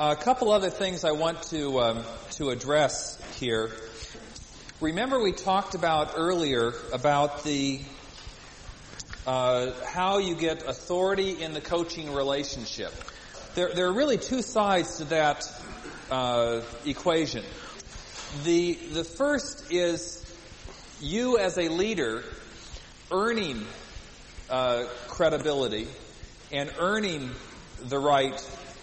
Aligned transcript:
A 0.00 0.14
couple 0.14 0.52
other 0.52 0.70
things 0.70 1.04
I 1.04 1.10
want 1.10 1.42
to 1.50 1.80
um, 1.80 2.04
to 2.34 2.50
address 2.50 3.20
here. 3.40 3.72
Remember, 4.80 5.20
we 5.20 5.32
talked 5.32 5.74
about 5.74 6.12
earlier 6.14 6.72
about 6.92 7.42
the 7.42 7.80
uh, 9.26 9.72
how 9.84 10.18
you 10.18 10.36
get 10.36 10.62
authority 10.68 11.42
in 11.42 11.52
the 11.52 11.60
coaching 11.60 12.14
relationship. 12.14 12.92
There, 13.56 13.74
there 13.74 13.88
are 13.88 13.92
really 13.92 14.18
two 14.18 14.40
sides 14.40 14.98
to 14.98 15.04
that 15.06 15.50
uh, 16.12 16.60
equation. 16.86 17.44
The 18.44 18.74
the 18.74 19.02
first 19.02 19.72
is 19.72 20.24
you 21.00 21.38
as 21.38 21.58
a 21.58 21.68
leader 21.70 22.22
earning 23.10 23.66
uh, 24.48 24.84
credibility 25.08 25.88
and 26.52 26.72
earning 26.78 27.32
the 27.82 27.98
right 27.98 28.40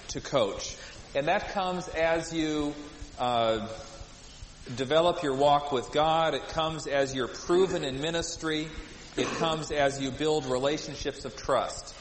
to 0.09 0.19
coach. 0.19 0.75
And 1.15 1.29
that 1.29 1.53
comes 1.53 1.87
as 1.87 2.33
you 2.33 2.75
uh, 3.17 3.69
develop 4.75 5.23
your 5.23 5.33
walk 5.33 5.71
with 5.71 5.93
God. 5.93 6.33
It 6.33 6.49
comes 6.49 6.87
as 6.87 7.15
you're 7.15 7.29
proven 7.29 7.85
in 7.85 8.01
ministry. 8.01 8.67
It 9.15 9.27
comes 9.37 9.71
as 9.71 10.01
you 10.01 10.11
build 10.11 10.45
relationships 10.45 11.23
of 11.23 11.37
trust. 11.37 11.95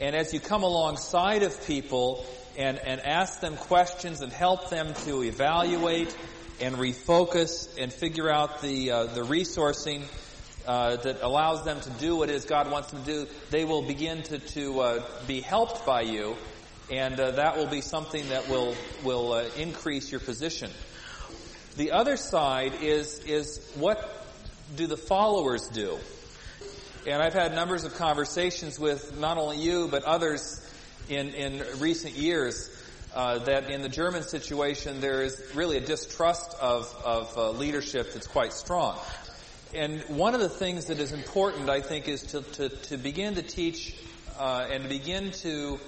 And 0.00 0.14
as 0.14 0.32
you 0.32 0.38
come 0.38 0.62
alongside 0.62 1.42
of 1.42 1.66
people 1.66 2.24
and, 2.56 2.78
and 2.78 3.00
ask 3.00 3.40
them 3.40 3.56
questions 3.56 4.20
and 4.20 4.32
help 4.32 4.70
them 4.70 4.94
to 5.04 5.24
evaluate 5.24 6.16
and 6.60 6.76
refocus 6.76 7.68
and 7.76 7.92
figure 7.92 8.30
out 8.30 8.62
the, 8.62 8.92
uh, 8.92 9.04
the 9.06 9.22
resourcing 9.22 10.04
uh, 10.64 10.94
that 10.94 11.22
allows 11.22 11.64
them 11.64 11.80
to 11.80 11.90
do 11.90 12.14
what 12.14 12.28
it 12.28 12.36
is 12.36 12.44
God 12.44 12.70
wants 12.70 12.92
them 12.92 13.02
to 13.02 13.06
do, 13.06 13.26
they 13.50 13.64
will 13.64 13.82
begin 13.82 14.22
to, 14.24 14.38
to 14.38 14.80
uh, 14.80 15.02
be 15.26 15.40
helped 15.40 15.84
by 15.84 16.02
you 16.02 16.36
and 16.90 17.18
uh, 17.18 17.32
that 17.32 17.56
will 17.56 17.66
be 17.66 17.80
something 17.80 18.28
that 18.28 18.48
will 18.48 18.74
will 19.04 19.32
uh, 19.32 19.44
increase 19.56 20.10
your 20.10 20.20
position. 20.20 20.70
The 21.76 21.92
other 21.92 22.16
side 22.16 22.74
is 22.80 23.18
is 23.20 23.60
what 23.74 24.26
do 24.76 24.86
the 24.86 24.96
followers 24.96 25.68
do? 25.68 25.98
And 27.06 27.22
I've 27.22 27.34
had 27.34 27.54
numbers 27.54 27.84
of 27.84 27.94
conversations 27.94 28.78
with 28.78 29.18
not 29.18 29.36
only 29.36 29.58
you 29.58 29.88
but 29.88 30.04
others 30.04 30.62
in 31.08 31.28
in 31.34 31.64
recent 31.80 32.14
years 32.14 32.70
uh, 33.14 33.38
that 33.40 33.70
in 33.70 33.82
the 33.82 33.88
German 33.88 34.22
situation 34.22 35.00
there 35.00 35.22
is 35.22 35.42
really 35.54 35.78
a 35.78 35.80
distrust 35.80 36.56
of 36.60 36.94
of 37.04 37.36
uh, 37.36 37.50
leadership 37.50 38.12
that's 38.12 38.26
quite 38.26 38.52
strong. 38.52 38.96
And 39.74 40.00
one 40.02 40.34
of 40.34 40.40
the 40.40 40.48
things 40.48 40.86
that 40.86 41.00
is 41.00 41.12
important, 41.12 41.68
I 41.68 41.80
think, 41.80 42.06
is 42.06 42.22
to 42.22 42.42
to, 42.42 42.68
to 42.68 42.96
begin 42.96 43.34
to 43.34 43.42
teach 43.42 43.96
uh, 44.38 44.68
and 44.70 44.84
to 44.84 44.88
begin 44.88 45.32
to 45.32 45.80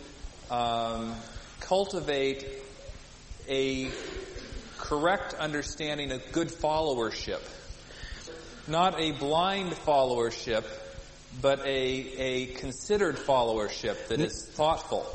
um, 0.51 1.15
cultivate 1.61 2.47
a 3.49 3.91
correct 4.79 5.35
understanding 5.35 6.13
of 6.13 6.33
good 6.33 6.49
followership. 6.49 7.41
Not 8.67 9.01
a 9.01 9.13
blind 9.13 9.73
followership, 9.73 10.65
but 11.41 11.61
a, 11.61 11.67
a 11.67 12.47
considered 12.55 13.17
followership 13.17 14.09
that 14.09 14.21
is 14.21 14.49
thoughtful. 14.55 15.07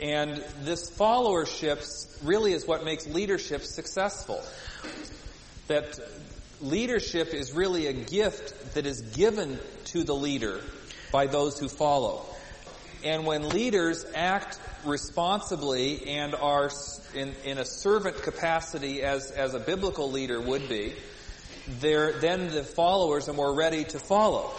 And 0.00 0.44
this 0.62 0.90
followership 0.90 2.24
really 2.24 2.52
is 2.52 2.66
what 2.66 2.84
makes 2.84 3.06
leadership 3.06 3.62
successful. 3.62 4.42
That 5.68 5.98
leadership 6.60 7.32
is 7.32 7.52
really 7.52 7.86
a 7.86 7.92
gift 7.92 8.74
that 8.74 8.86
is 8.86 9.00
given 9.00 9.58
to 9.86 10.04
the 10.04 10.14
leader 10.14 10.60
by 11.12 11.26
those 11.26 11.58
who 11.58 11.68
follow. 11.68 12.26
And 13.04 13.26
when 13.26 13.50
leaders 13.50 14.06
act 14.14 14.58
responsibly 14.84 16.06
and 16.08 16.34
are 16.34 16.70
in, 17.14 17.34
in 17.44 17.58
a 17.58 17.64
servant 17.64 18.22
capacity 18.22 19.02
as, 19.02 19.30
as 19.30 19.52
a 19.52 19.60
biblical 19.60 20.10
leader 20.10 20.40
would 20.40 20.68
be, 20.70 20.94
then 21.80 22.48
the 22.50 22.64
followers 22.64 23.28
are 23.28 23.34
more 23.34 23.54
ready 23.54 23.84
to 23.84 23.98
follow. 23.98 24.50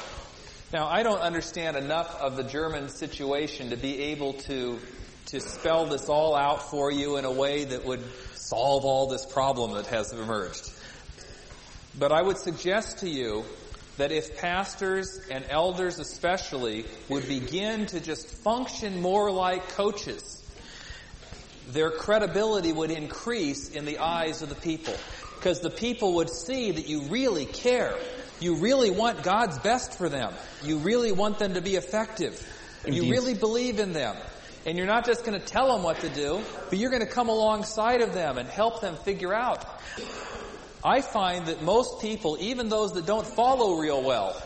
Now, 0.72 0.88
I 0.88 1.02
don't 1.02 1.22
understand 1.22 1.76
enough 1.76 2.16
of 2.22 2.36
the 2.36 2.44
German 2.44 2.90
situation 2.90 3.72
to 3.72 3.78
be 3.78 4.02
able 4.04 4.34
to, 4.34 4.80
to 5.28 5.40
spell 5.40 5.88
this 5.88 6.08
all 6.08 6.36
out 6.36 6.70
for 6.70 6.92
you 6.92 7.18
in 7.18 7.26
a 7.26 7.32
way 7.32 7.66
that 7.66 7.84
would 7.84 8.04
solve 8.36 8.86
all 8.86 9.08
this 9.08 9.26
problem 9.26 9.74
that 9.74 9.88
has 9.88 10.12
emerged. 10.12 10.72
But 11.98 12.12
I 12.12 12.22
would 12.22 12.38
suggest 12.38 13.00
to 13.00 13.10
you 13.10 13.46
that 13.98 14.12
if 14.12 14.38
pastors 14.38 15.22
and 15.32 15.46
elders 15.50 16.00
especially 16.00 16.86
would 17.10 17.28
begin 17.28 17.86
to 17.88 18.00
just 18.00 18.28
function 18.28 19.02
more 19.02 19.32
like 19.32 19.70
coaches, 19.70 20.44
their 21.70 21.92
credibility 21.92 22.74
would 22.74 22.92
increase 22.92 23.72
in 23.72 23.86
the 23.86 24.00
eyes 24.00 24.42
of 24.42 24.50
the 24.50 24.56
people. 24.56 24.94
Because 25.38 25.62
the 25.62 25.70
people 25.70 26.16
would 26.16 26.30
see 26.30 26.72
that 26.72 26.88
you 26.88 27.04
really 27.04 27.46
care. 27.46 27.96
You 28.40 28.56
really 28.56 28.90
want 28.90 29.24
God's 29.24 29.58
best 29.60 29.98
for 29.98 30.10
them. 30.10 30.34
You 30.64 30.80
really 30.80 31.12
want 31.12 31.40
them 31.40 31.54
to 31.54 31.62
be 31.62 31.76
effective. 31.76 32.42
You 32.86 33.10
really 33.10 33.34
believe 33.34 33.80
in 33.80 33.94
them. 33.94 34.16
And 34.66 34.78
you're 34.78 34.88
not 34.88 35.06
just 35.06 35.24
going 35.24 35.40
to 35.40 35.46
tell 35.46 35.74
them 35.74 35.84
what 35.84 36.00
to 36.00 36.10
do, 36.10 36.42
but 36.70 36.80
you're 36.80 36.90
going 36.90 37.04
to 37.04 37.08
come 37.08 37.30
alongside 37.30 38.02
of 38.02 38.14
them 38.14 38.38
and 38.38 38.50
help 38.50 38.82
them 38.82 38.96
figure 38.96 39.34
out 39.34 39.64
I 40.86 41.02
find 41.02 41.48
that 41.48 41.64
most 41.64 42.00
people, 42.00 42.38
even 42.40 42.70
those 42.70 42.94
that 42.94 43.08
don't 43.08 43.26
follow 43.26 43.74
real 43.74 44.04
well, 44.04 44.40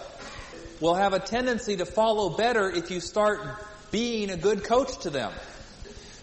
will 0.79 0.95
have 0.95 1.11
a 1.11 1.19
tendency 1.19 1.75
to 1.75 1.85
follow 1.85 2.29
better 2.29 2.71
if 2.71 2.91
you 2.91 3.01
start 3.01 3.41
being 3.91 4.29
a 4.29 4.37
good 4.37 4.63
coach 4.63 4.99
to 4.99 5.09
them. 5.09 5.33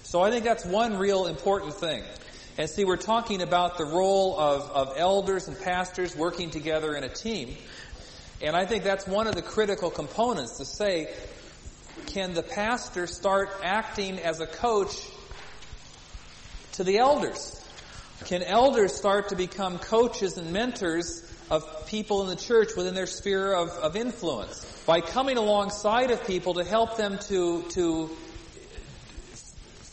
So 0.04 0.22
I 0.22 0.30
think 0.30 0.44
that's 0.44 0.64
one 0.64 0.96
real 0.96 1.26
important 1.26 1.74
thing. 1.74 2.02
And 2.56 2.70
see, 2.70 2.86
we're 2.86 2.96
talking 2.96 3.42
about 3.42 3.76
the 3.76 3.84
role 3.84 4.40
of, 4.40 4.70
of 4.70 4.94
elders 4.96 5.48
and 5.48 5.60
pastors 5.60 6.16
working 6.16 6.48
together 6.48 6.94
in 6.94 7.04
a 7.04 7.10
team. 7.10 7.54
And 8.40 8.56
I 8.56 8.64
think 8.64 8.84
that's 8.84 9.06
one 9.06 9.26
of 9.26 9.34
the 9.34 9.42
critical 9.42 9.90
components 9.90 10.56
to 10.56 10.64
say, 10.64 11.12
can 12.06 12.32
the 12.32 12.42
pastor 12.42 13.06
start 13.06 13.50
acting 13.62 14.18
as 14.20 14.40
a 14.40 14.46
coach 14.46 14.96
to 16.72 16.84
the 16.84 16.96
elders? 16.96 17.65
Can 18.24 18.42
elders 18.42 18.94
start 18.94 19.28
to 19.28 19.36
become 19.36 19.78
coaches 19.78 20.36
and 20.36 20.52
mentors 20.52 21.22
of 21.50 21.86
people 21.86 22.22
in 22.22 22.28
the 22.28 22.36
church 22.36 22.70
within 22.76 22.94
their 22.94 23.06
sphere 23.06 23.52
of, 23.52 23.68
of 23.70 23.94
influence? 23.94 24.64
By 24.86 25.00
coming 25.00 25.36
alongside 25.36 26.10
of 26.10 26.26
people 26.26 26.54
to 26.54 26.64
help 26.64 26.96
them 26.96 27.18
to, 27.28 27.62
to 27.70 28.08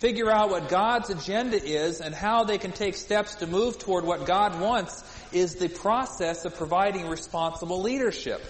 figure 0.03 0.31
out 0.31 0.49
what 0.49 0.69
God's 0.69 1.09
agenda 1.09 1.61
is 1.63 2.01
and 2.01 2.15
how 2.15 2.43
they 2.43 2.57
can 2.57 2.71
take 2.71 2.95
steps 2.95 3.35
to 3.35 3.47
move 3.47 3.77
toward 3.77 4.05
what 4.05 4.25
God 4.25 4.59
wants 4.59 5.03
is 5.31 5.55
the 5.55 5.69
process 5.69 6.45
of 6.45 6.55
providing 6.55 7.07
responsible 7.07 7.81
leadership. 7.81 8.41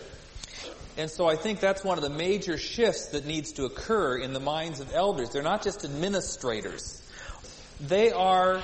And 0.97 1.09
so 1.09 1.27
I 1.27 1.35
think 1.35 1.59
that's 1.59 1.83
one 1.83 1.97
of 1.97 2.03
the 2.03 2.09
major 2.09 2.57
shifts 2.57 3.07
that 3.07 3.25
needs 3.25 3.53
to 3.53 3.65
occur 3.65 4.17
in 4.17 4.33
the 4.33 4.39
minds 4.39 4.79
of 4.79 4.93
elders. 4.93 5.31
They're 5.31 5.41
not 5.41 5.63
just 5.63 5.83
administrators. 5.83 7.01
They 7.81 8.11
are 8.11 8.61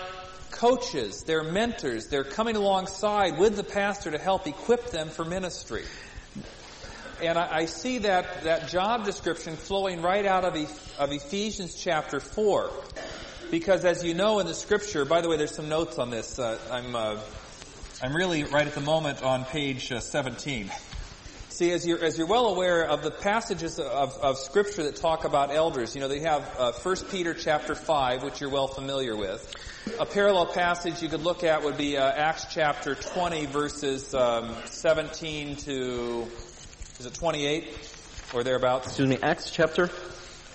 coaches, 0.51 1.23
they're 1.23 1.43
mentors, 1.43 2.07
they're 2.07 2.23
coming 2.23 2.55
alongside 2.55 3.37
with 3.37 3.55
the 3.55 3.63
pastor 3.63 4.11
to 4.11 4.17
help 4.17 4.47
equip 4.47 4.91
them 4.91 5.09
for 5.09 5.25
ministry. 5.25 5.83
And 7.21 7.37
I, 7.37 7.57
I 7.57 7.65
see 7.65 7.99
that, 7.99 8.43
that 8.43 8.69
job 8.69 9.05
description 9.05 9.55
flowing 9.55 10.01
right 10.01 10.25
out 10.25 10.45
of, 10.45 10.55
of 10.97 11.11
Ephesians 11.11 11.75
chapter 11.75 12.19
4. 12.19 12.69
Because 13.51 13.83
as 13.83 14.03
you 14.03 14.13
know 14.13 14.39
in 14.39 14.45
the 14.45 14.53
scripture, 14.53 15.05
by 15.05 15.21
the 15.21 15.29
way, 15.29 15.35
there's 15.35 15.55
some 15.55 15.69
notes 15.69 15.97
on 15.97 16.11
this. 16.11 16.37
Uh, 16.37 16.57
I'm, 16.71 16.95
uh, 16.95 17.19
I'm 18.01 18.15
really 18.15 18.43
right 18.43 18.67
at 18.67 18.75
the 18.75 18.81
moment 18.81 19.23
on 19.23 19.43
page 19.43 19.91
uh, 19.91 19.99
17. 19.99 20.71
See, 21.49 21.71
as 21.71 21.85
you're, 21.85 22.01
as 22.01 22.17
you're 22.17 22.27
well 22.27 22.45
aware 22.45 22.85
of 22.85 23.03
the 23.03 23.11
passages 23.11 23.79
of, 23.79 24.13
of 24.21 24.37
scripture 24.37 24.83
that 24.83 24.95
talk 24.95 25.25
about 25.25 25.51
elders, 25.51 25.93
you 25.93 25.99
know, 25.99 26.07
they 26.07 26.21
have 26.21 26.49
uh, 26.57 26.71
1 26.71 26.95
Peter 27.11 27.33
chapter 27.33 27.75
5, 27.75 28.23
which 28.23 28.39
you're 28.39 28.49
well 28.49 28.67
familiar 28.67 29.17
with. 29.17 29.53
A 29.99 30.05
parallel 30.05 30.47
passage 30.47 31.01
you 31.01 31.09
could 31.09 31.21
look 31.21 31.43
at 31.43 31.63
would 31.63 31.77
be 31.77 31.97
uh, 31.97 32.11
Acts 32.11 32.47
chapter 32.51 32.95
20 32.95 33.45
verses 33.47 34.13
um, 34.13 34.55
17 34.65 35.55
to, 35.57 36.27
is 36.99 37.05
it 37.05 37.13
28 37.13 37.67
or 38.33 38.43
thereabouts? 38.43 38.87
Excuse 38.87 39.09
me, 39.09 39.17
Acts 39.21 39.51
chapter? 39.51 39.89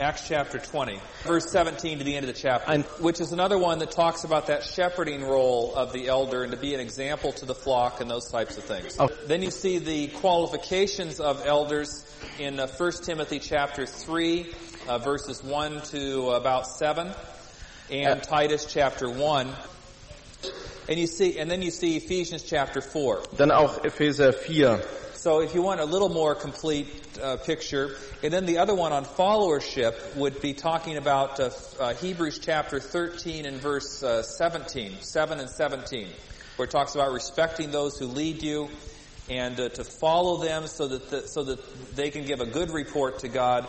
Acts 0.00 0.26
chapter 0.26 0.58
20, 0.58 0.98
verse 1.22 1.48
17 1.50 1.98
to 1.98 2.04
the 2.04 2.16
end 2.16 2.28
of 2.28 2.34
the 2.34 2.40
chapter, 2.40 2.68
I'm, 2.68 2.82
which 2.98 3.20
is 3.20 3.32
another 3.32 3.56
one 3.56 3.78
that 3.78 3.92
talks 3.92 4.24
about 4.24 4.48
that 4.48 4.64
shepherding 4.64 5.22
role 5.22 5.72
of 5.76 5.92
the 5.92 6.08
elder 6.08 6.42
and 6.42 6.50
to 6.50 6.58
be 6.58 6.74
an 6.74 6.80
example 6.80 7.30
to 7.34 7.46
the 7.46 7.54
flock 7.54 8.00
and 8.00 8.10
those 8.10 8.28
types 8.28 8.58
of 8.58 8.64
things. 8.64 8.96
Oh. 8.98 9.08
Then 9.28 9.40
you 9.40 9.52
see 9.52 9.78
the 9.78 10.08
qualifications 10.08 11.20
of 11.20 11.46
elders 11.46 12.04
in 12.40 12.58
uh, 12.58 12.66
1 12.66 12.92
Timothy 13.04 13.38
chapter 13.38 13.86
3, 13.86 14.52
uh, 14.88 14.98
verses 14.98 15.44
1 15.44 15.82
to 15.82 16.30
about 16.30 16.66
7, 16.66 17.12
and 17.90 18.20
uh, 18.20 18.24
Titus 18.24 18.66
chapter 18.66 19.08
1. 19.08 19.48
And 20.88 20.98
you 20.98 21.06
see, 21.06 21.38
and 21.38 21.50
then 21.50 21.62
you 21.62 21.70
see 21.70 21.96
Ephesians 21.96 22.42
chapter 22.42 22.80
4. 22.80 23.22
Dann 23.36 23.50
auch 23.50 23.84
Epheser 23.84 24.34
4. 24.34 24.80
So 25.14 25.40
if 25.40 25.54
you 25.54 25.62
want 25.62 25.80
a 25.80 25.86
little 25.86 26.10
more 26.10 26.34
complete 26.34 26.86
uh, 27.22 27.38
picture, 27.38 27.96
and 28.22 28.30
then 28.30 28.44
the 28.44 28.58
other 28.58 28.74
one 28.74 28.92
on 28.92 29.06
followership 29.06 30.16
would 30.16 30.42
be 30.42 30.52
talking 30.52 30.98
about 30.98 31.40
uh, 31.40 31.50
uh, 31.80 31.94
Hebrews 31.94 32.40
chapter 32.40 32.78
13 32.78 33.46
and 33.46 33.56
verse 33.56 34.02
uh, 34.02 34.22
17, 34.22 35.00
7 35.00 35.40
and 35.40 35.48
17, 35.48 36.08
where 36.56 36.66
it 36.66 36.70
talks 36.70 36.94
about 36.94 37.12
respecting 37.12 37.70
those 37.70 37.98
who 37.98 38.06
lead 38.06 38.42
you 38.42 38.68
and 39.30 39.58
uh, 39.58 39.70
to 39.70 39.84
follow 39.84 40.42
them 40.42 40.66
so 40.66 40.88
that 40.88 41.08
the, 41.08 41.26
so 41.26 41.42
that 41.44 41.96
they 41.96 42.10
can 42.10 42.26
give 42.26 42.40
a 42.40 42.46
good 42.46 42.70
report 42.70 43.20
to 43.20 43.28
God 43.28 43.66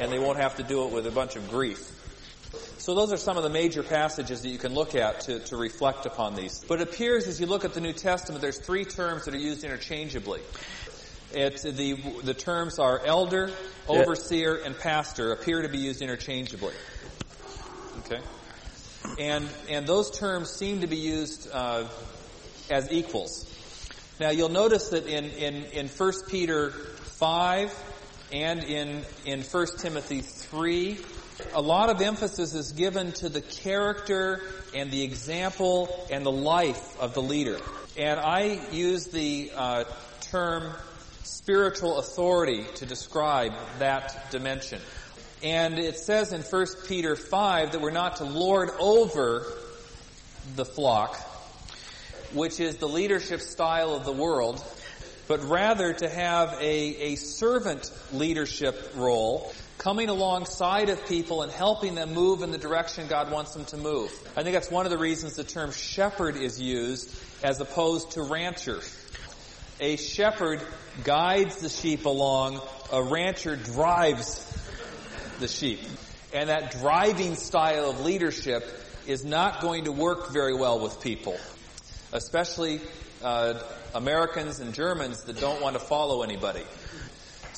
and 0.00 0.12
they 0.12 0.18
won't 0.18 0.38
have 0.38 0.56
to 0.56 0.62
do 0.62 0.84
it 0.84 0.92
with 0.92 1.06
a 1.06 1.10
bunch 1.10 1.36
of 1.36 1.48
grief. 1.48 1.97
So 2.88 2.94
those 2.94 3.12
are 3.12 3.18
some 3.18 3.36
of 3.36 3.42
the 3.42 3.50
major 3.50 3.82
passages 3.82 4.40
that 4.40 4.48
you 4.48 4.56
can 4.56 4.72
look 4.72 4.94
at 4.94 5.20
to, 5.24 5.40
to 5.40 5.58
reflect 5.58 6.06
upon 6.06 6.34
these. 6.34 6.64
But 6.66 6.80
it 6.80 6.88
appears 6.88 7.26
as 7.26 7.38
you 7.38 7.44
look 7.44 7.66
at 7.66 7.74
the 7.74 7.82
New 7.82 7.92
Testament, 7.92 8.40
there's 8.40 8.56
three 8.56 8.86
terms 8.86 9.26
that 9.26 9.34
are 9.34 9.38
used 9.38 9.62
interchangeably. 9.62 10.40
It, 11.34 11.60
the, 11.60 11.98
the 12.22 12.32
terms 12.32 12.78
are 12.78 13.04
elder, 13.04 13.50
overseer, 13.88 14.54
and 14.64 14.74
pastor 14.74 15.32
appear 15.32 15.60
to 15.60 15.68
be 15.68 15.76
used 15.76 16.00
interchangeably. 16.00 16.72
Okay? 18.06 18.22
And, 19.18 19.46
and 19.68 19.86
those 19.86 20.10
terms 20.10 20.48
seem 20.48 20.80
to 20.80 20.86
be 20.86 20.96
used 20.96 21.46
uh, 21.52 21.88
as 22.70 22.90
equals. 22.90 23.54
Now 24.18 24.30
you'll 24.30 24.48
notice 24.48 24.88
that 24.88 25.06
in, 25.06 25.26
in, 25.26 25.64
in 25.72 25.88
1 25.88 26.12
Peter 26.30 26.70
5 26.70 27.84
and 28.32 28.64
in, 28.64 29.02
in 29.26 29.42
1 29.42 29.66
Timothy 29.78 30.22
3, 30.22 30.98
a 31.54 31.62
lot 31.62 31.90
of 31.90 32.00
emphasis 32.00 32.54
is 32.54 32.72
given 32.72 33.12
to 33.12 33.28
the 33.28 33.40
character 33.40 34.42
and 34.74 34.90
the 34.90 35.02
example 35.02 36.06
and 36.10 36.24
the 36.24 36.32
life 36.32 37.00
of 37.00 37.14
the 37.14 37.22
leader. 37.22 37.58
And 37.96 38.18
I 38.18 38.60
use 38.72 39.06
the 39.06 39.52
uh, 39.54 39.84
term 40.20 40.72
spiritual 41.22 41.98
authority 41.98 42.64
to 42.76 42.86
describe 42.86 43.52
that 43.78 44.30
dimension. 44.30 44.80
And 45.42 45.78
it 45.78 45.96
says 45.96 46.32
in 46.32 46.42
1 46.42 46.66
Peter 46.86 47.14
5 47.14 47.72
that 47.72 47.80
we're 47.80 47.90
not 47.90 48.16
to 48.16 48.24
lord 48.24 48.70
over 48.80 49.46
the 50.56 50.64
flock, 50.64 51.16
which 52.32 52.58
is 52.58 52.76
the 52.76 52.88
leadership 52.88 53.40
style 53.40 53.94
of 53.94 54.04
the 54.04 54.12
world, 54.12 54.62
but 55.28 55.44
rather 55.44 55.92
to 55.92 56.08
have 56.08 56.54
a, 56.60 57.12
a 57.12 57.14
servant 57.16 57.90
leadership 58.12 58.92
role 58.96 59.52
coming 59.78 60.08
alongside 60.08 60.88
of 60.88 61.06
people 61.06 61.42
and 61.42 61.52
helping 61.52 61.94
them 61.94 62.12
move 62.12 62.42
in 62.42 62.50
the 62.50 62.58
direction 62.58 63.06
God 63.08 63.30
wants 63.30 63.54
them 63.54 63.64
to 63.66 63.76
move. 63.76 64.10
I 64.36 64.42
think 64.42 64.54
that's 64.54 64.70
one 64.70 64.84
of 64.86 64.90
the 64.90 64.98
reasons 64.98 65.36
the 65.36 65.44
term 65.44 65.70
shepherd 65.70 66.36
is 66.36 66.60
used 66.60 67.16
as 67.44 67.60
opposed 67.60 68.12
to 68.12 68.22
rancher. 68.22 68.80
A 69.80 69.96
shepherd 69.96 70.60
guides 71.04 71.60
the 71.60 71.68
sheep 71.68 72.04
along, 72.04 72.60
a 72.92 73.00
rancher 73.00 73.54
drives 73.54 74.44
the 75.38 75.46
sheep. 75.46 75.80
And 76.34 76.50
that 76.50 76.72
driving 76.72 77.36
style 77.36 77.88
of 77.88 78.00
leadership 78.00 78.64
is 79.06 79.24
not 79.24 79.60
going 79.62 79.84
to 79.84 79.92
work 79.92 80.32
very 80.32 80.54
well 80.54 80.80
with 80.80 81.00
people, 81.00 81.38
especially 82.12 82.80
uh, 83.22 83.62
Americans 83.94 84.58
and 84.58 84.74
Germans 84.74 85.22
that 85.24 85.40
don't 85.40 85.62
want 85.62 85.74
to 85.74 85.80
follow 85.80 86.22
anybody. 86.22 86.64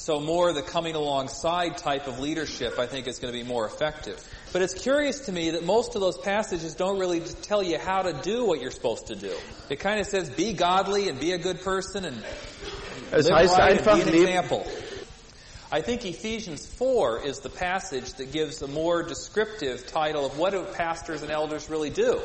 So 0.00 0.18
more 0.18 0.50
the 0.54 0.62
coming 0.62 0.94
alongside 0.94 1.76
type 1.76 2.06
of 2.06 2.20
leadership 2.20 2.78
I 2.78 2.86
think 2.86 3.06
is 3.06 3.18
going 3.18 3.34
to 3.34 3.38
be 3.38 3.46
more 3.46 3.66
effective. 3.66 4.18
But 4.50 4.62
it's 4.62 4.72
curious 4.72 5.26
to 5.26 5.32
me 5.32 5.50
that 5.50 5.62
most 5.66 5.94
of 5.94 6.00
those 6.00 6.16
passages 6.16 6.74
don't 6.74 6.98
really 6.98 7.20
tell 7.20 7.62
you 7.62 7.78
how 7.78 8.00
to 8.00 8.14
do 8.14 8.46
what 8.46 8.62
you're 8.62 8.70
supposed 8.70 9.08
to 9.08 9.14
do. 9.14 9.36
It 9.68 9.78
kind 9.78 10.00
of 10.00 10.06
says 10.06 10.30
be 10.30 10.54
godly 10.54 11.10
and 11.10 11.20
be 11.20 11.32
a 11.32 11.38
good 11.38 11.60
person 11.60 12.06
and 12.06 12.16
live 13.12 13.28
right 13.28 13.76
and 13.76 13.84
be 13.84 13.90
an 14.00 14.08
example. 14.08 14.66
I 15.70 15.82
think 15.82 16.06
Ephesians 16.06 16.66
4 16.66 17.26
is 17.26 17.40
the 17.40 17.50
passage 17.50 18.14
that 18.14 18.32
gives 18.32 18.62
a 18.62 18.68
more 18.68 19.02
descriptive 19.02 19.86
title 19.86 20.24
of 20.24 20.38
what 20.38 20.52
do 20.52 20.64
pastors 20.64 21.20
and 21.20 21.30
elders 21.30 21.68
really 21.68 21.90
do. 21.90 22.22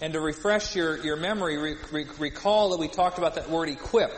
And 0.00 0.14
to 0.14 0.20
refresh 0.20 0.74
your, 0.74 0.96
your 1.04 1.16
memory, 1.16 1.76
re, 1.92 2.06
recall 2.18 2.70
that 2.70 2.80
we 2.80 2.88
talked 2.88 3.18
about 3.18 3.34
that 3.34 3.50
word 3.50 3.68
equip. 3.68 4.12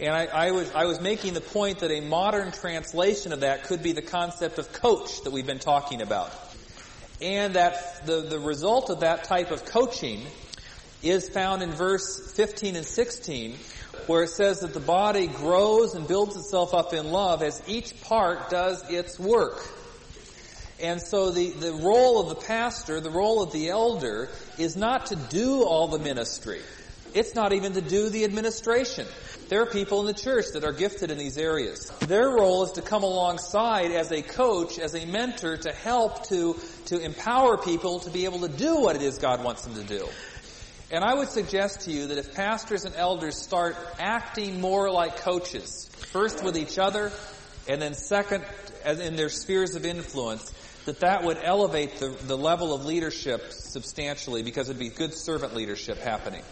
And 0.00 0.14
I, 0.14 0.24
I, 0.24 0.50
was, 0.52 0.72
I 0.74 0.86
was 0.86 0.98
making 0.98 1.34
the 1.34 1.42
point 1.42 1.80
that 1.80 1.90
a 1.90 2.00
modern 2.00 2.52
translation 2.52 3.34
of 3.34 3.40
that 3.40 3.64
could 3.64 3.82
be 3.82 3.92
the 3.92 4.00
concept 4.00 4.58
of 4.58 4.72
coach 4.72 5.24
that 5.24 5.30
we've 5.30 5.46
been 5.46 5.58
talking 5.58 6.00
about. 6.00 6.32
And 7.20 7.54
that 7.54 8.06
the, 8.06 8.22
the 8.22 8.38
result 8.38 8.88
of 8.88 9.00
that 9.00 9.24
type 9.24 9.50
of 9.50 9.66
coaching 9.66 10.22
is 11.02 11.28
found 11.28 11.62
in 11.62 11.72
verse 11.72 12.32
15 12.32 12.76
and 12.76 12.86
16, 12.86 13.56
where 14.06 14.22
it 14.22 14.30
says 14.30 14.60
that 14.60 14.72
the 14.72 14.80
body 14.80 15.26
grows 15.26 15.94
and 15.94 16.08
builds 16.08 16.34
itself 16.34 16.72
up 16.72 16.94
in 16.94 17.10
love 17.10 17.42
as 17.42 17.62
each 17.66 18.00
part 18.00 18.48
does 18.48 18.82
its 18.88 19.18
work. 19.18 19.68
And 20.80 20.98
so 21.02 21.30
the, 21.30 21.50
the 21.50 21.72
role 21.72 22.20
of 22.20 22.30
the 22.30 22.46
pastor, 22.46 23.00
the 23.00 23.10
role 23.10 23.42
of 23.42 23.52
the 23.52 23.68
elder, 23.68 24.30
is 24.56 24.76
not 24.76 25.06
to 25.06 25.16
do 25.16 25.62
all 25.62 25.88
the 25.88 25.98
ministry. 25.98 26.62
It's 27.14 27.34
not 27.34 27.52
even 27.52 27.72
to 27.72 27.80
do 27.80 28.08
the 28.08 28.24
administration. 28.24 29.06
There 29.48 29.62
are 29.62 29.66
people 29.66 30.00
in 30.00 30.06
the 30.06 30.14
church 30.14 30.46
that 30.54 30.62
are 30.62 30.72
gifted 30.72 31.10
in 31.10 31.18
these 31.18 31.36
areas. 31.36 31.90
Their 32.00 32.28
role 32.28 32.62
is 32.64 32.72
to 32.72 32.82
come 32.82 33.02
alongside 33.02 33.90
as 33.90 34.12
a 34.12 34.22
coach, 34.22 34.78
as 34.78 34.94
a 34.94 35.04
mentor, 35.06 35.56
to 35.56 35.72
help 35.72 36.28
to, 36.28 36.56
to 36.86 37.00
empower 37.00 37.56
people 37.56 37.98
to 38.00 38.10
be 38.10 38.26
able 38.26 38.40
to 38.40 38.48
do 38.48 38.80
what 38.80 38.94
it 38.94 39.02
is 39.02 39.18
God 39.18 39.42
wants 39.42 39.62
them 39.62 39.74
to 39.74 39.82
do. 39.82 40.08
And 40.92 41.04
I 41.04 41.14
would 41.14 41.28
suggest 41.28 41.82
to 41.82 41.92
you 41.92 42.08
that 42.08 42.18
if 42.18 42.34
pastors 42.34 42.84
and 42.84 42.94
elders 42.94 43.36
start 43.36 43.76
acting 43.98 44.60
more 44.60 44.90
like 44.90 45.16
coaches, 45.18 45.88
first 46.12 46.44
with 46.44 46.56
each 46.56 46.78
other, 46.78 47.12
and 47.68 47.82
then 47.82 47.94
second 47.94 48.44
in 48.84 49.16
their 49.16 49.28
spheres 49.28 49.74
of 49.74 49.84
influence, 49.84 50.52
that 50.86 51.00
that 51.00 51.24
would 51.24 51.38
elevate 51.42 51.96
the, 51.96 52.08
the 52.26 52.36
level 52.36 52.74
of 52.74 52.84
leadership 52.84 53.52
substantially 53.52 54.42
because 54.42 54.68
it'd 54.68 54.80
be 54.80 54.88
good 54.88 55.14
servant 55.14 55.54
leadership 55.54 55.98
happening. 55.98 56.42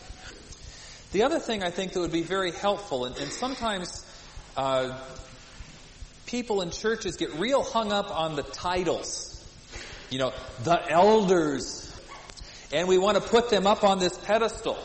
The 1.13 1.23
other 1.23 1.39
thing 1.39 1.63
I 1.63 1.71
think 1.71 1.93
that 1.93 2.01
would 2.01 2.13
be 2.13 2.23
very 2.23 2.53
helpful, 2.53 3.07
and, 3.07 3.17
and 3.17 3.33
sometimes 3.33 4.05
uh, 4.57 4.99
people 6.27 6.61
in 6.61 6.71
churches 6.71 7.17
get 7.17 7.33
real 7.35 7.63
hung 7.63 7.93
up 7.93 8.11
on 8.11 8.37
the 8.37 8.43
titles. 8.43 9.35
You 10.11 10.19
know, 10.19 10.33
the 10.65 10.91
elders. 10.91 11.85
And 12.73 12.89
we 12.89 12.99
want 12.99 13.17
to 13.17 13.23
put 13.23 13.49
them 13.49 13.67
up 13.67 13.85
on 13.85 13.99
this 13.99 14.17
pedestal. 14.19 14.77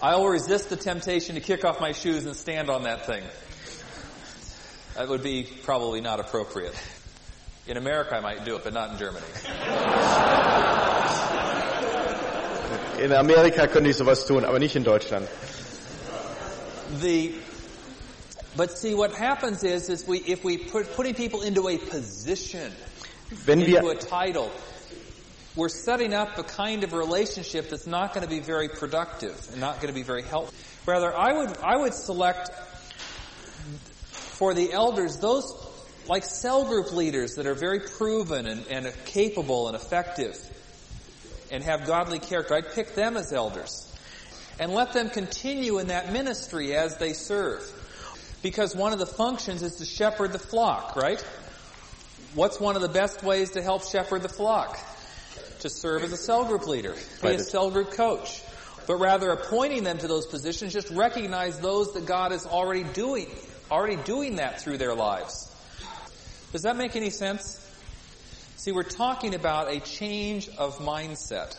I'll 0.00 0.26
resist 0.26 0.70
the 0.70 0.76
temptation 0.76 1.34
to 1.34 1.40
kick 1.40 1.64
off 1.64 1.80
my 1.80 1.92
shoes 1.92 2.26
and 2.26 2.36
stand 2.36 2.70
on 2.70 2.84
that 2.84 3.06
thing. 3.06 3.24
That 4.94 5.08
would 5.08 5.22
be 5.22 5.48
probably 5.64 6.00
not 6.00 6.20
appropriate. 6.20 6.74
In 7.66 7.76
America 7.76 8.14
I 8.14 8.20
might 8.20 8.44
do 8.44 8.54
it, 8.54 8.62
but 8.62 8.72
not 8.74 8.92
in 8.92 8.98
Germany. 8.98 9.26
In 13.02 13.12
Amerika 13.12 13.66
könnte 13.66 13.90
ich 13.90 13.96
sowas 13.96 14.26
tun, 14.26 14.44
aber 14.44 14.58
nicht 14.60 14.76
in 14.76 14.84
Deutschland. 14.84 15.26
The, 16.92 17.34
but 18.56 18.76
see, 18.78 18.94
what 18.94 19.12
happens 19.12 19.64
is, 19.64 19.88
is 19.88 20.06
we, 20.06 20.18
if 20.18 20.44
we 20.44 20.58
put 20.58 20.92
putting 20.94 21.14
people 21.14 21.42
into 21.42 21.68
a 21.68 21.78
position, 21.78 22.72
Wenn 23.46 23.60
into 23.60 23.82
wir, 23.82 23.92
a 23.92 23.94
title, 23.94 24.50
we're 25.56 25.68
setting 25.68 26.12
up 26.12 26.36
a 26.38 26.42
kind 26.42 26.84
of 26.84 26.92
relationship 26.92 27.70
that's 27.70 27.86
not 27.86 28.12
going 28.12 28.24
to 28.24 28.30
be 28.30 28.40
very 28.40 28.68
productive 28.68 29.48
and 29.52 29.60
not 29.60 29.76
going 29.76 29.88
to 29.88 29.94
be 29.94 30.02
very 30.02 30.22
helpful. 30.22 30.54
Rather, 30.86 31.16
I 31.16 31.32
would 31.32 31.56
I 31.58 31.76
would 31.76 31.94
select 31.94 32.50
for 34.10 34.52
the 34.52 34.72
elders 34.72 35.16
those 35.18 35.52
like 36.06 36.24
cell 36.24 36.66
group 36.66 36.92
leaders 36.92 37.36
that 37.36 37.46
are 37.46 37.54
very 37.54 37.80
proven 37.80 38.46
and, 38.46 38.66
and 38.68 38.92
capable 39.06 39.68
and 39.68 39.76
effective 39.76 40.36
and 41.50 41.62
have 41.64 41.86
godly 41.86 42.18
character. 42.18 42.54
I'd 42.54 42.72
pick 42.72 42.94
them 42.94 43.16
as 43.16 43.32
elders 43.32 43.93
and 44.58 44.72
let 44.72 44.92
them 44.92 45.10
continue 45.10 45.78
in 45.78 45.88
that 45.88 46.12
ministry 46.12 46.74
as 46.74 46.96
they 46.98 47.12
serve. 47.12 47.62
Because 48.42 48.76
one 48.76 48.92
of 48.92 48.98
the 48.98 49.06
functions 49.06 49.62
is 49.62 49.76
to 49.76 49.84
shepherd 49.84 50.32
the 50.32 50.38
flock, 50.38 50.96
right? 50.96 51.24
What's 52.34 52.60
one 52.60 52.76
of 52.76 52.82
the 52.82 52.88
best 52.88 53.22
ways 53.22 53.52
to 53.52 53.62
help 53.62 53.88
shepherd 53.88 54.22
the 54.22 54.28
flock? 54.28 54.78
To 55.60 55.70
serve 55.70 56.04
as 56.04 56.12
a 56.12 56.16
cell 56.16 56.44
group 56.44 56.66
leader, 56.66 56.94
be 57.22 57.28
a 57.28 57.38
cell 57.38 57.70
group 57.70 57.92
coach. 57.92 58.42
But 58.86 58.96
rather 58.96 59.30
appointing 59.30 59.82
them 59.82 59.96
to 59.98 60.06
those 60.06 60.26
positions, 60.26 60.74
just 60.74 60.90
recognize 60.90 61.58
those 61.58 61.94
that 61.94 62.04
God 62.04 62.32
is 62.32 62.44
already 62.44 62.84
doing, 62.84 63.28
already 63.70 63.96
doing 63.96 64.36
that 64.36 64.60
through 64.60 64.76
their 64.76 64.94
lives. 64.94 65.50
Does 66.52 66.62
that 66.62 66.76
make 66.76 66.96
any 66.96 67.10
sense? 67.10 67.60
See, 68.56 68.72
we're 68.72 68.82
talking 68.82 69.34
about 69.34 69.70
a 69.70 69.80
change 69.80 70.48
of 70.50 70.78
mindset. 70.78 71.56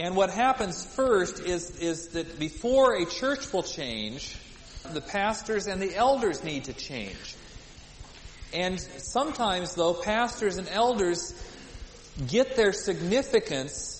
And 0.00 0.16
what 0.16 0.30
happens 0.30 0.82
first 0.82 1.40
is, 1.40 1.76
is 1.76 2.08
that 2.08 2.38
before 2.38 2.94
a 2.94 3.04
church 3.04 3.52
will 3.52 3.62
change, 3.62 4.34
the 4.94 5.02
pastors 5.02 5.66
and 5.66 5.80
the 5.80 5.94
elders 5.94 6.42
need 6.42 6.64
to 6.64 6.72
change. 6.72 7.36
And 8.54 8.80
sometimes 8.80 9.74
though, 9.74 9.92
pastors 9.92 10.56
and 10.56 10.66
elders 10.70 11.34
get 12.26 12.56
their 12.56 12.72
significance 12.72 13.98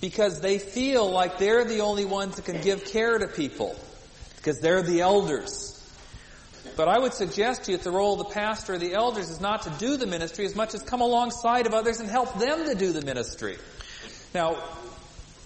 because 0.00 0.40
they 0.40 0.58
feel 0.58 1.08
like 1.08 1.38
they're 1.38 1.64
the 1.64 1.82
only 1.82 2.04
ones 2.04 2.34
that 2.34 2.44
can 2.44 2.60
give 2.60 2.84
care 2.86 3.16
to 3.16 3.28
people. 3.28 3.76
Because 4.38 4.58
they're 4.58 4.82
the 4.82 5.02
elders. 5.02 5.68
But 6.76 6.88
I 6.88 6.98
would 6.98 7.14
suggest 7.14 7.64
to 7.64 7.70
you 7.70 7.76
that 7.76 7.84
the 7.84 7.92
role 7.92 8.20
of 8.20 8.26
the 8.26 8.34
pastor 8.34 8.74
or 8.74 8.78
the 8.78 8.94
elders 8.94 9.30
is 9.30 9.40
not 9.40 9.62
to 9.62 9.70
do 9.78 9.96
the 9.96 10.06
ministry 10.06 10.46
as 10.46 10.56
much 10.56 10.74
as 10.74 10.82
come 10.82 11.00
alongside 11.00 11.66
of 11.66 11.74
others 11.74 12.00
and 12.00 12.10
help 12.10 12.40
them 12.40 12.64
to 12.66 12.74
do 12.74 12.92
the 12.92 13.02
ministry. 13.02 13.56
Now, 14.34 14.56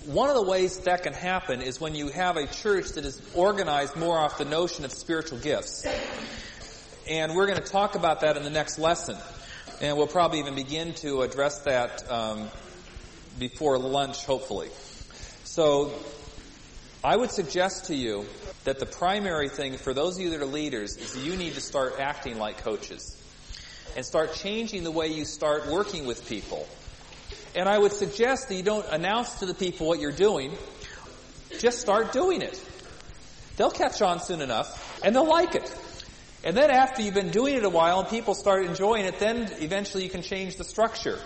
one 0.06 0.28
of 0.28 0.36
the 0.36 0.42
ways 0.42 0.78
that 0.80 1.02
can 1.02 1.12
happen 1.12 1.60
is 1.60 1.80
when 1.80 1.96
you 1.96 2.08
have 2.08 2.36
a 2.36 2.46
church 2.46 2.90
that 2.90 3.04
is 3.04 3.20
organized 3.34 3.96
more 3.96 4.16
off 4.16 4.38
the 4.38 4.44
notion 4.44 4.84
of 4.84 4.92
spiritual 4.92 5.38
gifts. 5.38 5.84
And 7.10 7.34
we're 7.34 7.46
going 7.46 7.60
to 7.60 7.68
talk 7.68 7.96
about 7.96 8.20
that 8.20 8.36
in 8.36 8.44
the 8.44 8.50
next 8.50 8.78
lesson. 8.78 9.16
And 9.80 9.96
we'll 9.96 10.06
probably 10.06 10.38
even 10.38 10.54
begin 10.54 10.94
to 10.94 11.22
address 11.22 11.58
that 11.60 12.08
um, 12.10 12.48
before 13.38 13.78
lunch, 13.78 14.24
hopefully. 14.24 14.68
So, 15.44 15.92
I 17.04 17.16
would 17.16 17.30
suggest 17.30 17.86
to 17.86 17.94
you 17.94 18.26
that 18.64 18.78
the 18.78 18.86
primary 18.86 19.48
thing 19.48 19.76
for 19.76 19.92
those 19.92 20.16
of 20.16 20.22
you 20.22 20.30
that 20.30 20.40
are 20.40 20.46
leaders 20.46 20.96
is 20.96 21.16
you 21.16 21.36
need 21.36 21.54
to 21.54 21.60
start 21.60 22.00
acting 22.00 22.38
like 22.38 22.58
coaches 22.58 23.16
and 23.96 24.04
start 24.04 24.34
changing 24.34 24.82
the 24.82 24.90
way 24.90 25.08
you 25.08 25.24
start 25.24 25.68
working 25.68 26.06
with 26.06 26.28
people. 26.28 26.66
And 27.56 27.68
I 27.68 27.78
would 27.78 27.92
suggest 27.92 28.48
that 28.48 28.54
you 28.54 28.62
don't 28.62 28.86
announce 28.90 29.38
to 29.40 29.46
the 29.46 29.54
people 29.54 29.86
what 29.86 29.98
you're 29.98 30.12
doing. 30.12 30.52
Just 31.58 31.80
start 31.80 32.12
doing 32.12 32.42
it. 32.42 32.62
They'll 33.56 33.70
catch 33.70 34.02
on 34.02 34.20
soon 34.20 34.42
enough 34.42 35.00
and 35.02 35.16
they'll 35.16 35.26
like 35.26 35.54
it. 35.54 35.74
And 36.44 36.54
then 36.54 36.70
after 36.70 37.02
you've 37.02 37.14
been 37.14 37.30
doing 37.30 37.54
it 37.54 37.64
a 37.64 37.70
while 37.70 38.00
and 38.00 38.08
people 38.08 38.34
start 38.34 38.66
enjoying 38.66 39.06
it, 39.06 39.18
then 39.18 39.50
eventually 39.58 40.04
you 40.04 40.10
can 40.10 40.22
change 40.22 40.56
the 40.56 40.64
structure. 40.64 41.18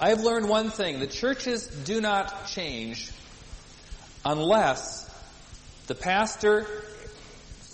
I 0.00 0.08
have 0.08 0.20
learned 0.20 0.48
one 0.48 0.70
thing. 0.70 1.00
The 1.00 1.06
churches 1.06 1.66
do 1.66 2.00
not 2.00 2.46
change 2.48 3.10
unless 4.24 5.04
the 5.86 5.94
pastor 5.94 6.66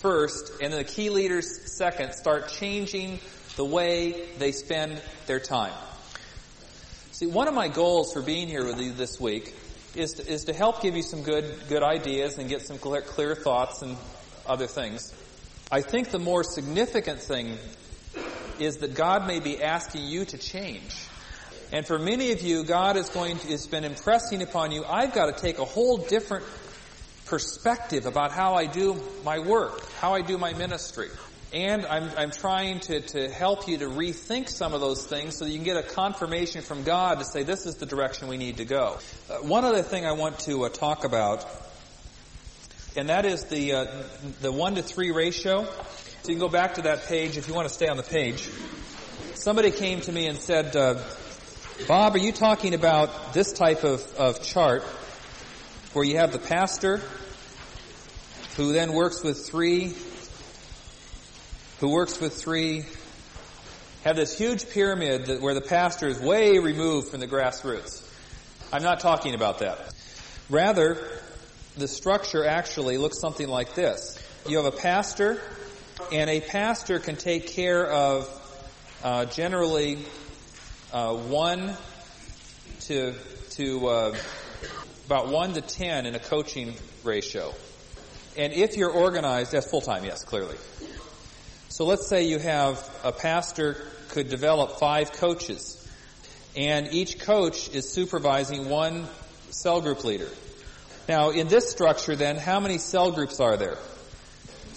first 0.01 0.61
and 0.61 0.73
the 0.73 0.85
key 0.85 1.11
leaders 1.11 1.77
second 1.77 2.13
start 2.13 2.49
changing 2.49 3.21
the 3.57 3.65
way 3.65 4.27
they 4.39 4.53
spend 4.53 5.01
their 5.27 5.41
time. 5.41 5.73
See, 7.15 7.27
one 7.27 7.47
of 7.47 7.55
my 7.55 7.69
goals 7.69 8.13
for 8.13 8.23
being 8.23 8.49
here 8.49 8.65
with 8.65 8.81
you 8.81 8.91
this 8.91 9.21
week 9.21 9.55
is 9.95 10.15
to, 10.15 10.27
is 10.27 10.47
to 10.47 10.53
help 10.53 10.83
give 10.83 10.97
you 10.97 11.03
some 11.03 11.23
good, 11.23 11.45
good 11.69 11.85
ideas 11.85 12.39
and 12.39 12.49
get 12.49 12.63
some 12.63 12.77
clear, 12.77 13.03
clear 13.03 13.37
thoughts 13.37 13.83
and 13.83 13.97
other 14.49 14.67
things. 14.67 15.15
I 15.71 15.81
think 15.81 16.11
the 16.11 16.19
more 16.19 16.43
significant 16.43 17.21
thing 17.21 17.57
is 18.59 18.79
that 18.79 18.97
God 18.97 19.29
may 19.29 19.39
be 19.39 19.63
asking 19.63 20.07
you 20.07 20.25
to 20.25 20.39
change. 20.39 20.93
And 21.71 21.87
for 21.87 22.01
many 22.01 22.33
of 22.33 22.43
you, 22.43 22.65
God 22.65 22.97
is 22.97 23.09
going 23.11 23.39
to, 23.39 23.47
has 23.47 23.69
been 23.69 23.85
impressing 23.85 24.43
upon 24.43 24.73
you, 24.73 24.85
I've 24.85 25.15
got 25.15 25.27
to 25.27 25.41
take 25.41 25.61
a 25.61 25.65
whole 25.65 25.99
different 25.99 26.45
perspective 27.27 28.07
about 28.07 28.33
how 28.33 28.55
I 28.55 28.67
do 28.67 29.01
my 29.25 29.39
work, 29.39 29.89
how 30.01 30.15
I 30.15 30.23
do 30.23 30.37
my 30.37 30.53
ministry. 30.53 31.11
And 31.55 31.87
I'm, 31.87 32.11
I'm 32.17 32.33
trying 32.33 32.81
to, 32.81 33.01
to 33.01 33.31
help 33.31 33.69
you 33.69 33.79
to 33.79 33.85
rethink 33.85 34.49
some 34.49 34.75
of 34.75 34.81
those 34.81 35.07
things 35.07 35.39
so 35.39 35.45
that 35.45 35.53
you 35.53 35.57
can 35.57 35.65
get 35.65 35.77
a 35.77 35.85
confirmation 35.85 36.63
from 36.63 36.83
God 36.83 37.21
to 37.21 37.25
say 37.25 37.45
this 37.45 37.65
is 37.65 37.77
the 37.77 37.87
direction 37.87 38.27
we 38.27 38.37
need 38.37 38.57
to 38.57 38.65
go. 38.65 38.99
Uh, 39.31 39.35
one 39.37 39.65
other 39.65 39.83
thing 39.83 40.05
I 40.05 40.13
want 40.13 40.41
to 40.41 40.65
uh, 40.65 40.69
talk 40.69 41.05
about, 41.05 41.47
and 42.97 43.09
that 43.09 43.25
is 43.25 43.45
the, 43.45 43.73
uh, 43.73 43.87
the 44.41 44.51
one 44.51 44.75
to 44.75 44.83
three 44.83 45.13
ratio. 45.13 45.63
So 45.65 46.33
you 46.33 46.35
can 46.35 46.41
go 46.41 46.49
back 46.49 46.75
to 46.75 46.83
that 46.83 47.07
page 47.07 47.37
if 47.37 47.47
you 47.47 47.55
want 47.55 47.69
to 47.69 47.75
stay 47.75 47.87
on 47.87 47.99
the 47.99 48.03
page. 48.03 48.51
Somebody 49.35 49.71
came 49.71 50.01
to 50.01 50.11
me 50.11 50.27
and 50.27 50.37
said, 50.37 50.75
uh, 50.75 51.01
Bob, 51.87 52.17
are 52.17 52.19
you 52.19 52.33
talking 52.33 52.75
about 52.75 53.33
this 53.33 53.53
type 53.53 53.85
of, 53.85 54.03
of 54.17 54.43
chart 54.43 54.83
where 55.93 56.05
you 56.05 56.17
have 56.17 56.33
the 56.33 56.41
pastor 56.41 57.01
who 58.57 58.73
then 58.73 58.93
works 58.93 59.23
with 59.23 59.47
three, 59.47 59.95
who 61.81 61.91
works 61.91 62.21
with 62.21 62.35
three, 62.35 62.85
have 64.05 64.17
this 64.17 64.37
huge 64.37 64.69
pyramid 64.71 65.27
that, 65.27 65.41
where 65.41 65.55
the 65.55 65.61
pastor 65.61 66.09
is 66.09 66.21
way 66.21 66.59
removed 66.59 67.09
from 67.09 67.21
the 67.21 67.27
grassroots. 67.27 68.03
I'm 68.73 68.83
not 68.83 69.01
talking 69.01 69.35
about 69.35 69.61
that. 69.61 69.95
Rather, 70.51 70.99
the 71.77 71.89
structure 71.89 72.45
actually 72.45 72.99
looks 72.99 73.21
something 73.21 73.49
like 73.49 73.75
this. 73.75 74.19
You 74.47 74.59
have 74.59 74.67
a 74.67 74.77
pastor, 74.77 75.41
and 76.13 76.29
a 76.29 76.41
pastor 76.41 76.99
can 76.99 77.17
take 77.17 77.49
care 77.49 77.87
of 77.87 78.29
uh, 79.03 79.25
generally 79.27 79.99
uh, 80.93 81.15
one 81.15 81.75
to 82.81 83.15
to 83.51 83.87
uh, 83.87 84.17
about 85.07 85.29
1 85.29 85.53
to 85.55 85.61
10 85.61 86.07
in 86.07 86.15
a 86.15 86.19
coaching 86.19 86.75
ratio. 87.03 87.53
And 88.37 88.53
if 88.53 88.77
you're 88.77 88.91
organized, 88.91 89.53
that's 89.53 89.71
full 89.71 89.81
time, 89.81 90.05
yes, 90.05 90.25
clearly. 90.25 90.57
So 91.75 91.85
let's 91.85 92.07
say 92.07 92.29
you 92.29 92.39
have 92.39 92.89
a 93.03 93.11
pastor 93.11 93.77
could 94.11 94.29
develop 94.29 94.79
five 94.79 95.11
coaches, 95.11 95.85
and 96.55 96.93
each 96.93 97.19
coach 97.19 97.69
is 97.75 97.93
supervising 97.93 98.69
one 98.69 99.09
cell 99.51 99.81
group 99.81 100.05
leader. 100.05 100.29
Now, 101.09 101.31
in 101.31 101.49
this 101.49 101.69
structure, 101.69 102.15
then, 102.15 102.37
how 102.37 102.61
many 102.61 102.79
cell 102.79 103.11
groups 103.11 103.41
are 103.41 103.57
there? 103.57 103.75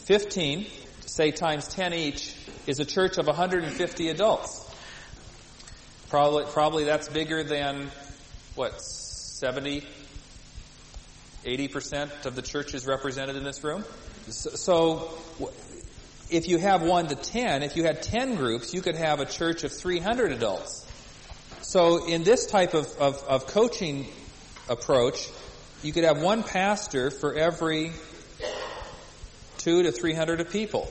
15, 0.07 0.65
say 1.01 1.29
times 1.29 1.67
10 1.67 1.93
each, 1.93 2.35
is 2.65 2.79
a 2.79 2.85
church 2.85 3.19
of 3.19 3.27
150 3.27 4.09
adults. 4.09 4.67
Probably, 6.09 6.45
probably 6.45 6.85
that's 6.85 7.09
bigger 7.09 7.43
than, 7.43 7.91
what, 8.55 8.81
70, 8.81 9.85
80% 11.45 12.25
of 12.25 12.35
the 12.35 12.41
churches 12.41 12.87
represented 12.87 13.35
in 13.35 13.43
this 13.43 13.63
room. 13.63 13.85
So, 14.29 15.11
if 16.29 16.47
you 16.47 16.57
have 16.57 16.81
1 16.81 17.07
to 17.07 17.15
10, 17.15 17.63
if 17.63 17.75
you 17.75 17.83
had 17.83 18.01
10 18.01 18.35
groups, 18.35 18.73
you 18.73 18.81
could 18.81 18.95
have 18.95 19.19
a 19.19 19.25
church 19.25 19.63
of 19.63 19.71
300 19.71 20.31
adults. 20.31 20.85
So 21.61 22.05
in 22.05 22.23
this 22.23 22.45
type 22.45 22.73
of, 22.73 22.87
of, 22.97 23.23
of 23.27 23.47
coaching 23.47 24.07
approach, 24.69 25.29
you 25.83 25.93
could 25.93 26.03
have 26.03 26.21
one 26.21 26.43
pastor 26.43 27.11
for 27.11 27.35
every 27.35 27.91
two 29.57 29.83
to 29.83 29.91
300 29.91 30.49
people. 30.49 30.89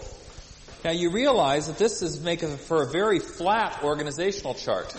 Now 0.84 0.92
you 0.92 1.10
realize 1.10 1.66
that 1.66 1.78
this 1.78 2.02
is 2.02 2.20
making 2.20 2.56
for 2.56 2.82
a 2.82 2.86
very 2.86 3.18
flat 3.18 3.82
organizational 3.82 4.54
chart. 4.54 4.94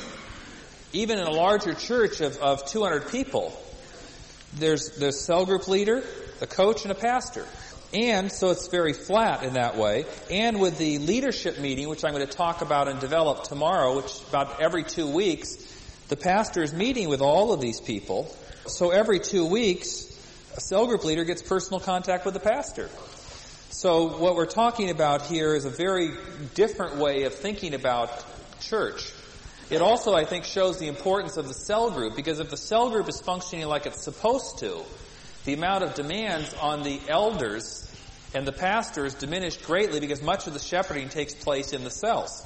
Even 0.94 1.20
in 1.20 1.28
a 1.28 1.32
larger 1.32 1.74
church 1.74 2.22
of, 2.22 2.38
of 2.38 2.66
200 2.66 3.10
people, 3.10 3.54
there's 4.56 4.98
the 4.98 5.12
cell 5.12 5.46
group 5.46 5.68
leader, 5.68 6.04
a 6.42 6.48
coach, 6.48 6.84
and 6.84 6.92
a 6.92 6.96
pastor. 6.96 7.46
And 7.94 8.32
so 8.32 8.50
it's 8.50 8.68
very 8.68 8.94
flat 8.94 9.44
in 9.44 9.54
that 9.54 9.78
way. 9.78 10.06
And 10.30 10.60
with 10.60 10.78
the 10.78 10.98
leadership 11.00 11.60
meeting, 11.60 11.88
which 11.88 12.04
I'm 12.04 12.14
going 12.14 12.26
to 12.26 12.32
talk 12.32 12.62
about 12.62 12.88
and 12.88 13.00
develop 13.00 13.44
tomorrow, 13.44 13.96
which 13.96 14.22
about 14.30 14.60
every 14.60 14.84
two 14.84 15.08
weeks, 15.08 15.56
the 16.10 16.18
pastor 16.18 16.62
is 16.62 16.74
meeting 16.74 17.08
with 17.08 17.22
all 17.22 17.54
of 17.54 17.62
these 17.62 17.80
people. 17.80 18.36
So 18.66 18.92
every 18.92 19.20
two 19.20 19.46
weeks, 19.46 20.06
a 20.58 20.62
cell 20.62 20.86
group 20.88 21.06
leader 21.06 21.24
gets 21.24 21.42
personal 21.42 21.80
contact 21.80 22.26
with 22.26 22.34
the 22.34 22.40
pastor. 22.42 22.90
So 23.70 24.18
what 24.18 24.36
we're 24.36 24.48
talking 24.48 24.90
about 24.90 25.24
here 25.24 25.54
is 25.54 25.66
a 25.66 25.70
very 25.70 26.12
different 26.56 26.98
way 26.98 27.24
of 27.24 27.34
thinking 27.36 27.74
about 27.74 28.26
church. 28.60 29.12
It 29.70 29.82
also, 29.82 30.14
I 30.14 30.26
think, 30.26 30.46
shows 30.46 30.80
the 30.80 30.88
importance 30.88 31.38
of 31.38 31.48
the 31.48 31.54
cell 31.54 31.92
group 31.92 32.16
because 32.16 32.40
if 32.40 32.50
the 32.50 32.58
cell 32.58 32.90
group 32.90 33.08
is 33.08 33.22
functioning 33.22 33.66
like 33.68 33.86
it's 33.86 34.04
supposed 34.04 34.60
to, 34.60 34.84
the 35.48 35.54
amount 35.54 35.82
of 35.82 35.96
demands 35.96 36.54
on 36.56 36.84
the 36.84 37.00
elders 37.08 37.90
and 38.34 38.46
the 38.46 38.52
pastors 38.52 39.16
diminished 39.16 39.64
greatly 39.64 40.02
because 40.02 40.22
much 40.22 40.46
of 40.46 40.52
the 40.52 40.60
shepherding 40.60 41.08
takes 41.08 41.34
place 41.34 41.72
in 41.72 41.86
the 41.86 41.90
cells. 41.90 42.46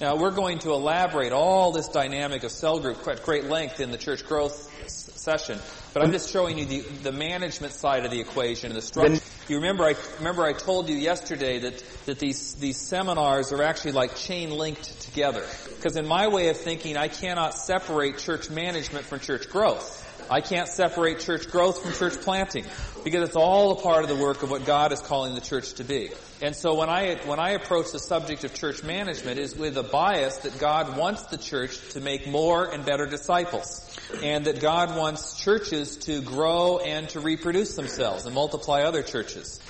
Now, 0.00 0.16
we're 0.16 0.32
going 0.32 0.58
to 0.58 0.72
elaborate 0.72 1.32
all 1.32 1.70
this 1.70 1.86
dynamic 1.86 2.42
of 2.42 2.50
cell 2.50 2.80
group 2.80 3.06
at 3.06 3.22
great 3.22 3.44
length 3.44 3.78
in 3.78 3.92
the 3.92 3.96
church 3.96 4.26
growth 4.26 4.72
session, 4.88 5.60
but 5.94 6.02
I'm 6.02 6.10
just 6.10 6.30
showing 6.30 6.58
you 6.58 6.64
the, 6.64 6.80
the 6.80 7.12
management 7.12 7.72
side 7.72 8.04
of 8.04 8.10
the 8.10 8.20
equation 8.20 8.72
and 8.72 8.76
the 8.76 8.82
structure. 8.82 9.22
You 9.46 9.56
remember 9.56 9.84
I 9.84 9.94
remember 10.18 10.42
I 10.42 10.52
told 10.52 10.88
you 10.88 10.96
yesterday 10.96 11.60
that 11.60 11.82
that 12.06 12.18
these 12.18 12.54
these 12.54 12.76
seminars 12.76 13.52
are 13.52 13.62
actually 13.62 13.92
like 13.92 14.16
chain 14.16 14.50
linked 14.50 15.00
together. 15.00 15.46
Because 15.76 15.96
in 15.96 16.06
my 16.06 16.26
way 16.26 16.48
of 16.48 16.56
thinking, 16.56 16.96
I 16.96 17.06
cannot 17.06 17.54
separate 17.54 18.18
church 18.18 18.50
management 18.50 19.06
from 19.06 19.20
church 19.20 19.48
growth. 19.48 20.02
I 20.28 20.40
can't 20.40 20.68
separate 20.68 21.20
church 21.20 21.50
growth 21.50 21.82
from 21.82 21.92
church 21.92 22.20
planting 22.22 22.64
because 23.04 23.28
it's 23.28 23.36
all 23.36 23.72
a 23.72 23.80
part 23.80 24.02
of 24.02 24.08
the 24.08 24.16
work 24.16 24.42
of 24.42 24.50
what 24.50 24.64
God 24.64 24.92
is 24.92 25.00
calling 25.00 25.34
the 25.34 25.40
church 25.40 25.74
to 25.74 25.84
be. 25.84 26.10
And 26.42 26.54
so 26.54 26.74
when 26.74 26.88
I 26.88 27.14
when 27.24 27.38
I 27.38 27.50
approach 27.50 27.92
the 27.92 27.98
subject 27.98 28.44
of 28.44 28.52
church 28.52 28.82
management 28.82 29.38
is 29.38 29.54
with 29.56 29.76
a 29.78 29.82
bias 29.82 30.38
that 30.38 30.58
God 30.58 30.96
wants 30.96 31.22
the 31.26 31.38
church 31.38 31.78
to 31.90 32.00
make 32.00 32.26
more 32.28 32.64
and 32.64 32.84
better 32.84 33.06
disciples 33.06 33.82
and 34.22 34.44
that 34.46 34.60
God 34.60 34.96
wants 34.96 35.40
churches 35.40 35.96
to 35.98 36.20
grow 36.20 36.78
and 36.78 37.08
to 37.10 37.20
reproduce 37.20 37.74
themselves 37.74 38.26
and 38.26 38.34
multiply 38.34 38.82
other 38.82 39.02
churches. 39.02 39.60